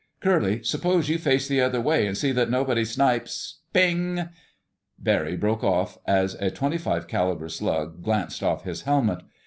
[0.19, 4.29] Curly, suppose you face the other way and see that nobody snipes—" PING!
[4.97, 9.21] Barry broke off as a .25 caliber slug glanced off his helmet.